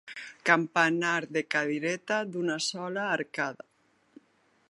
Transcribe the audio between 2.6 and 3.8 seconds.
sola arcada.